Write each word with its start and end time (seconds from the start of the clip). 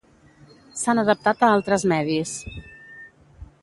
S'han 0.79 1.03
adaptat 1.03 1.45
a 1.45 1.51
altres 1.59 1.87
medis. 1.95 2.37